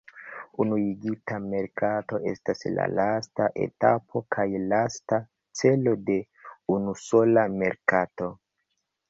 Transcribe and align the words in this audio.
Unuigita 0.63 1.35
merkato 1.49 2.19
estas 2.31 2.63
la 2.77 2.87
lasta 2.93 3.49
etapo 3.67 4.23
kaj 4.37 4.47
lasta 4.73 5.21
celo 5.61 5.95
de 6.09 6.17
unusola 6.79 7.47
merkato. 7.61 8.33